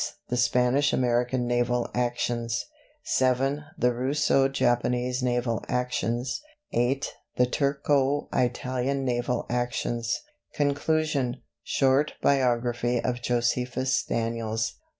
"The 0.29 0.37
Spanish 0.37 0.93
American 0.93 1.45
Naval 1.45 1.87
Actions." 1.93 2.65
VII. 3.19 3.59
"The 3.77 3.93
Russo 3.93 4.47
Japanese 4.47 5.21
Naval 5.21 5.63
Actions." 5.69 6.41
VIII. 6.73 7.03
"The 7.37 7.45
Turko 7.45 8.27
Italian 8.33 9.05
Naval 9.05 9.45
Actions." 9.47 10.19
Conclusion. 10.55 11.43
"Short 11.61 12.13
Biography 12.19 12.99
of 12.99 13.21
Josephus 13.21 14.03
Daniels." 14.03 14.73